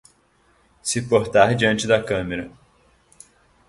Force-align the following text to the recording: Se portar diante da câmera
Se 0.81 0.99
portar 1.03 1.53
diante 1.55 1.85
da 1.85 2.01
câmera 2.03 2.49